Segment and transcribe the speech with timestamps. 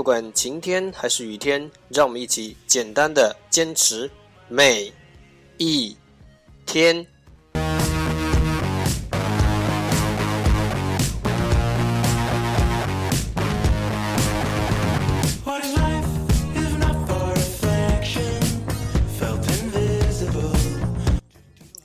[0.00, 4.10] 不管晴天还是雨天，让我们一起简单的坚持
[4.48, 4.92] 每
[5.58, 5.96] 一
[6.66, 7.06] 天。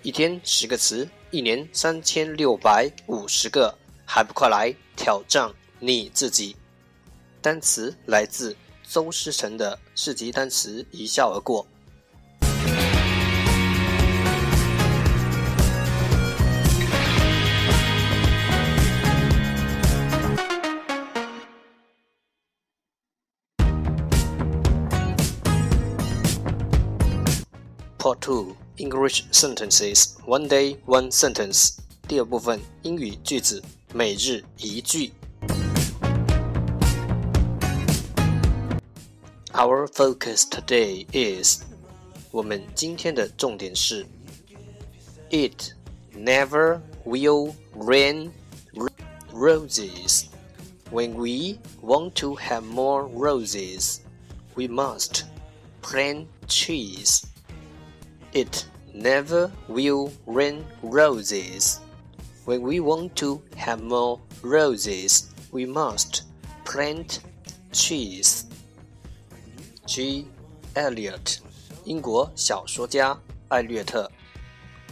[0.00, 3.76] 一天十个词，一年三千六百五十个，
[4.06, 6.56] 还不快来挑战你自己？
[7.42, 11.66] 单词来自邹诗成的四级单词，一笑而过。
[28.21, 33.61] Two English Sentences One Day One Sentence 第二部分英语句子
[33.93, 35.11] 每日一句。
[39.51, 41.63] Our focus today is
[42.31, 44.05] 我们今天的重点是
[45.29, 45.73] It
[46.15, 48.31] never will rain
[49.33, 50.25] roses.
[50.91, 53.99] When we want to have more roses,
[54.55, 55.23] we must
[55.81, 57.23] plant trees.
[58.33, 61.79] It never will rain roses.
[62.45, 66.23] When we want to have more roses, we must
[66.65, 67.21] plant
[67.71, 68.45] trees.
[69.85, 70.27] G.
[70.75, 71.39] Eliot，
[71.85, 73.17] 英国小说家
[73.47, 74.11] 艾略特。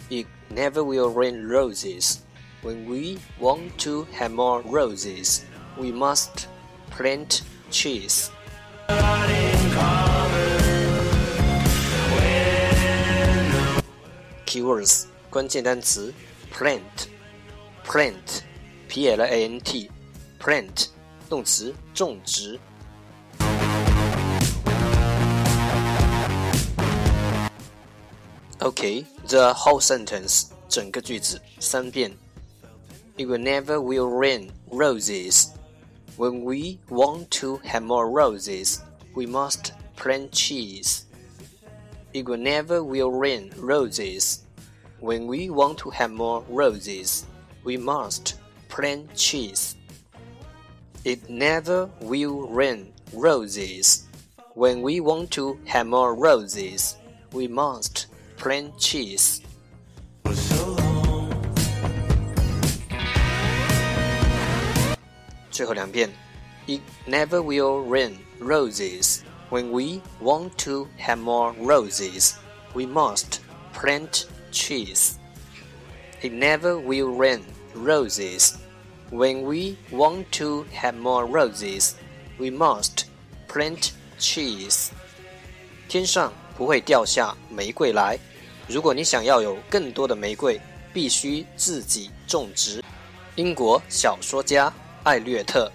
[0.08, 2.18] It never will rain roses.
[2.62, 5.42] When we want to have more roses,
[5.78, 6.46] we must
[6.90, 8.30] plant trees.
[14.50, 16.12] Keywords 关键单词
[16.52, 16.80] plant
[17.84, 18.42] plant
[18.88, 19.90] p l a n t
[20.40, 20.86] plant
[21.28, 22.58] 动词种植。
[28.60, 32.16] Okay, the whole sentence 整个句子三遍。
[33.18, 35.48] It will never will rain roses.
[36.16, 38.80] When we want to have more roses,
[39.14, 41.04] we must plant trees.
[42.12, 44.44] It will never will rain roses.
[45.00, 47.26] When we want to have more roses,
[47.64, 49.76] we must plant trees.
[51.04, 54.06] It never will rain roses.
[54.54, 56.96] When we want to have more roses,
[57.32, 59.42] we must plant trees.
[65.50, 66.10] 最后两遍，
[66.66, 69.22] It never will rain roses.
[69.50, 72.34] When we want to have more roses,
[72.74, 73.40] we must
[73.72, 75.12] plant trees.
[76.20, 77.42] It never will rain
[77.74, 78.56] roses.
[79.12, 81.94] When we want to have more roses,
[82.38, 83.04] we must
[83.48, 84.90] plant trees.
[85.88, 88.18] 天上不会掉下玫瑰来。
[88.66, 90.60] 如果你想要有更多的玫瑰，
[90.92, 92.82] 必须自己种植。
[93.36, 94.72] 英国小说家
[95.04, 95.70] 艾略特。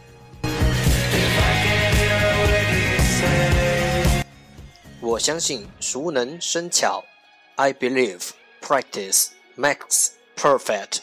[5.05, 7.03] 我相信熟能生巧。
[7.55, 10.99] I believe practice makes perfect.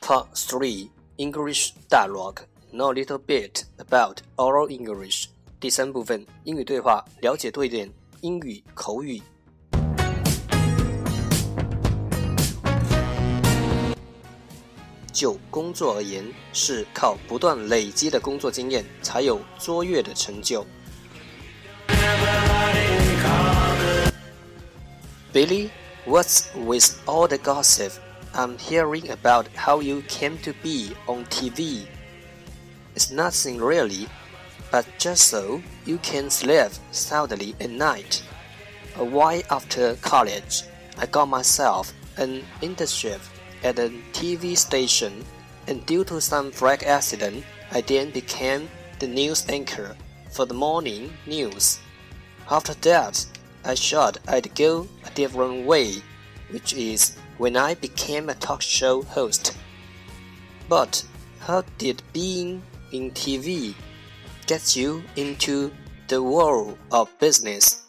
[0.00, 0.88] Part 3
[1.18, 2.40] English Dialogue
[2.72, 5.26] Know a little bit about oral English.
[5.58, 9.20] 第三部分英语对话，了解多一点英语口语。
[15.14, 20.66] 就工作而言，是靠不断累积的工作经验才有卓越的成就。
[25.32, 25.70] Billy,
[26.06, 27.92] what's with all the gossip?
[28.32, 31.86] I'm hearing about how you came to be on TV.
[32.94, 34.06] It's nothing really,
[34.70, 38.22] but just so you can sleep soundly at night.
[38.96, 40.64] A while after college,
[40.98, 43.20] I got myself an internship
[43.63, 45.23] at a TV station,
[45.67, 48.69] and due to some freak accident, I then became
[48.99, 49.95] the news anchor
[50.31, 51.79] for the morning news.
[52.49, 53.25] After that,
[53.63, 56.03] I thought I'd go a different way,
[56.51, 59.57] which is when I became a talk show host.
[60.69, 61.03] But
[61.39, 62.61] how did being
[62.91, 63.73] in TV
[64.45, 65.71] get you into
[66.07, 67.83] the world of business?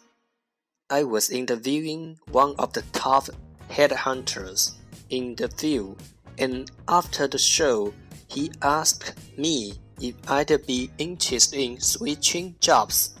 [0.89, 3.29] I was interviewing one of the top
[3.69, 4.73] headhunters
[5.09, 6.01] in the field,
[6.37, 7.93] and after the show,
[8.27, 13.17] he asked me if I'd be interested in switching jobs.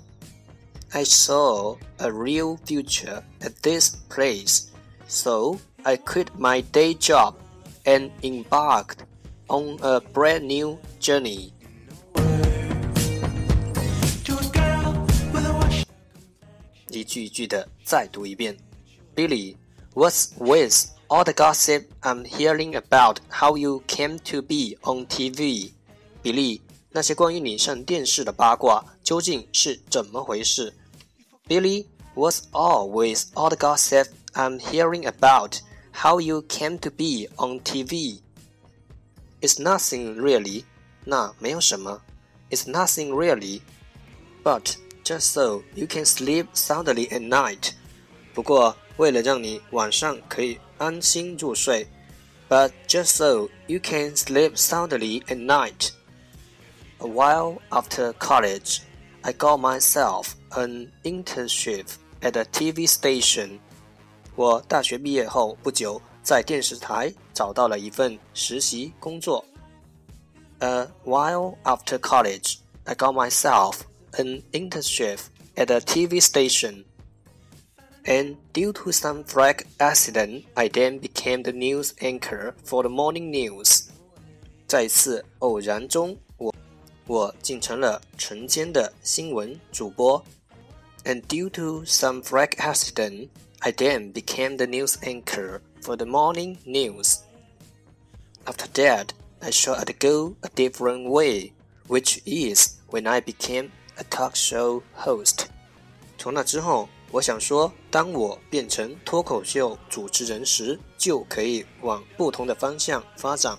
[0.93, 4.71] I saw a real future at this place,
[5.07, 7.37] so I quit my day job
[7.85, 9.03] and embarked
[9.49, 11.53] on a brand new journey.
[19.15, 19.57] Billy,
[19.93, 25.72] what's with all the gossip I'm hearing about how you came to be on TV?
[26.22, 30.74] 比利，那些关于你上电视的八卦究竟是怎么回事？
[31.48, 35.60] Billy, what's all with all the gossip I'm hearing about
[35.92, 38.20] how you came to be on TV.
[39.40, 40.64] It's nothing really.
[41.04, 42.00] 那没有什么。
[42.50, 43.62] It's nothing really.
[44.44, 47.72] But just so you can sleep soundly at night.
[48.36, 51.86] 不过为了让你晚上可以安心入睡。
[52.48, 55.90] But just so you can sleep soundly at night.
[56.98, 58.80] A while after college,
[59.22, 61.86] I got myself an internship
[62.20, 63.58] at a TV station
[64.34, 69.44] 我大学毕业后不久，在电视台找到了一份实习工作。
[70.60, 73.80] A while after college, I got myself
[74.12, 75.18] an internship
[75.56, 76.84] at a TV station.
[78.06, 83.30] And due to some freak accident, I then became the news anchor for the morning
[83.30, 83.84] news.
[84.66, 86.52] 在一次偶然中，我
[87.06, 90.24] 我竟成了晨间的新闻主播。
[91.04, 93.28] And due to some freak accident,
[93.60, 97.18] I then became the news anchor for the morning news.
[98.44, 101.52] After that, I thought I'd go a different way,
[101.86, 105.46] which is when I became a talk show host.
[106.18, 113.58] 从那之后， 我想说，当我变成脱口秀主持人时，就可以往不同的方向发展。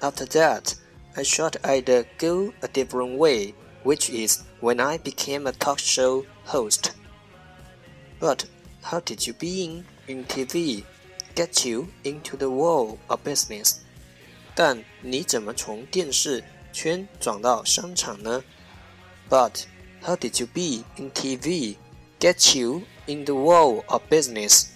[0.00, 0.74] After that,
[1.14, 6.26] I thought I'd go a different way, which is when I became a talk show
[6.46, 6.90] host.
[8.20, 8.44] But
[8.82, 10.84] how did you being in TV
[11.34, 13.76] get you into the world of business?
[14.54, 18.44] 但你怎么从电视圈转到商场呢？
[19.30, 19.64] But
[20.02, 21.76] how did you be in TV
[22.20, 24.68] get you in the world of business?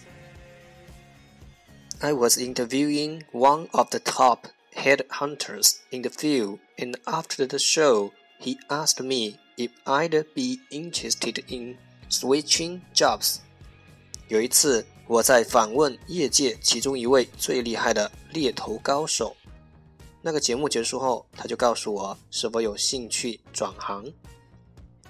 [2.01, 8.13] I was interviewing one of the top headhunters in the field, and after the show,
[8.39, 11.77] he asked me if I'd be interested in
[12.09, 13.41] switching jobs.
[14.29, 19.37] 有一次，我在访问业界其中一位最厉害的猎头高手。
[20.23, 24.05] 那个节目结束后，他就告诉我是否有兴趣转行。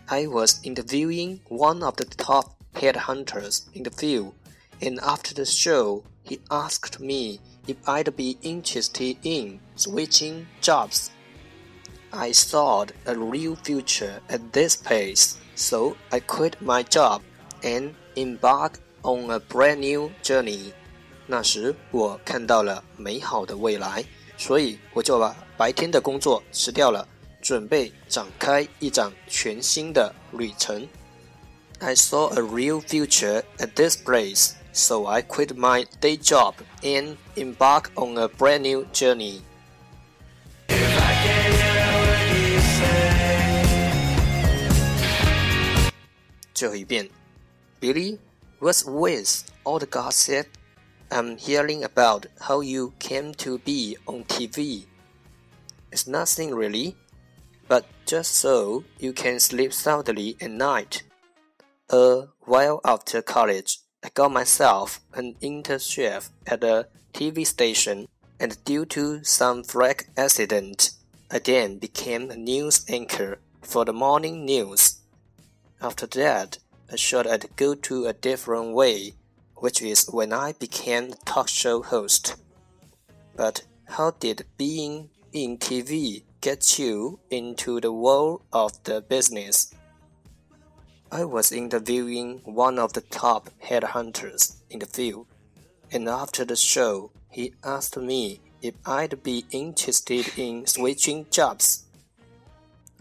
[0.09, 4.33] I was interviewing one of the top headhunters in the field,
[4.81, 11.11] and after the show, he asked me if I'd be interested in switching jobs.
[12.11, 17.23] I saw a real future at this place, so I quit my job
[17.63, 20.73] and embarked on a brand new journey.
[21.27, 24.05] 那时我看到了美好的未来，
[24.37, 27.07] 所以我就把白天的工作辞掉了，
[27.45, 30.89] 准备展开一场全新的旅程。
[31.81, 37.91] I saw a real future at this place, so I quit my day job and embark
[37.95, 39.41] on a brand new journey.
[47.81, 48.19] Billy,
[48.59, 50.47] what's with all the gossip
[51.11, 54.85] I'm hearing about how you came to be on TV?
[55.91, 56.95] It's nothing really,
[57.68, 61.04] but just so you can sleep soundly at night.
[61.90, 68.08] A while after college, I got myself an internship at a TV station,
[68.40, 70.92] and due to some freak accident,
[71.32, 74.98] I then became a news anchor for the morning news.
[75.82, 76.60] After that,
[76.92, 79.14] I thought I'd go to a different way,
[79.56, 82.36] which is when I became a talk show host.
[83.36, 89.74] But how did being in TV get you into the world of the business?
[91.12, 95.26] I was interviewing one of the top headhunters in the field,
[95.92, 101.86] and after the show, he asked me if I'd be interested in switching jobs.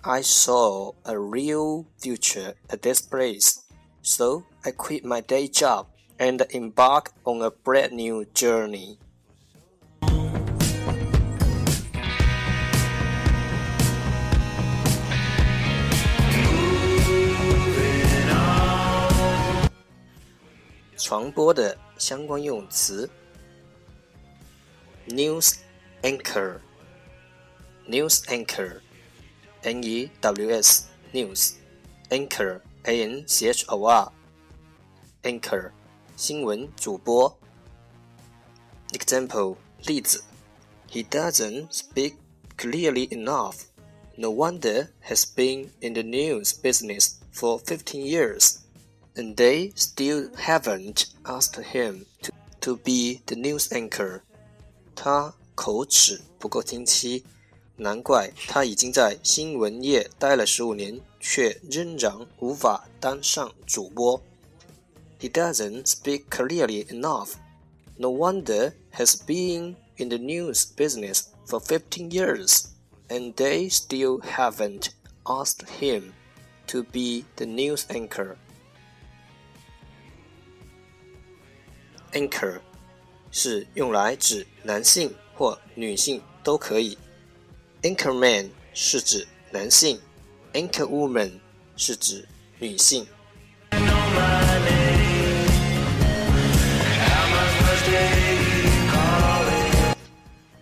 [0.03, 3.63] I saw a real future at this place,
[4.01, 8.99] so I quit my day job and embarked on a brand new journey.
[21.04, 23.10] 传播的相关用词：
[25.08, 25.56] news
[26.02, 26.60] anchor，news
[28.26, 31.54] anchor，n e w s news
[32.10, 34.12] anchor a n c h o r
[35.24, 35.72] anchor
[36.16, 37.38] 新闻主播。
[38.92, 40.24] example 例子：
[40.90, 42.16] He doesn't speak
[42.58, 43.70] clearly enough.
[44.18, 48.60] No wonder has been in the news business for 15 years
[49.16, 54.22] and they still haven't asked him to, to be the news anchor.
[54.96, 57.24] 他口齿不够清晰，
[57.78, 64.22] 难怪他已经在新闻业待了十五年，却仍然无法当上主播。
[65.20, 67.34] He doesn't speak clearly enough.
[67.98, 72.68] No wonder has been in the news business for 15 years,
[73.10, 74.92] and they still haven't
[75.26, 76.14] asked him
[76.68, 78.38] to be the news anchor.
[82.15, 82.61] Anchor
[83.33, 86.97] 是用来指男性或女性都可以。
[87.83, 90.01] Anchorman 是指男性
[90.53, 91.33] ，Anchorwoman
[91.77, 92.25] 是指
[92.61, 93.05] 女性。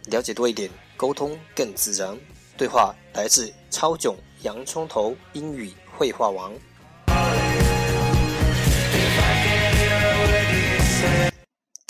[0.07, 2.19] 了解多一点，沟通更自然。
[2.57, 6.55] 对话来自超囧洋葱头英语绘画王。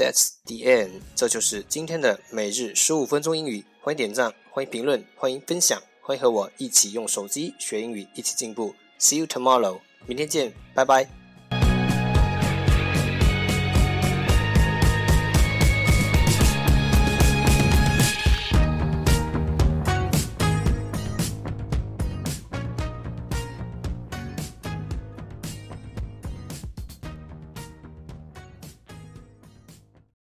[0.03, 3.65] That's the end，这就是今天的每日十五分钟英语。
[3.81, 8.75] 欢迎点赞，欢迎评论，欢迎分享，欢迎和我一起用手机学英语，一起进步。
[8.99, 11.22] See you tomorrow，明天见，拜拜。